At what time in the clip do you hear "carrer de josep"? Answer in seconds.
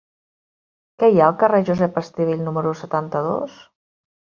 1.43-2.01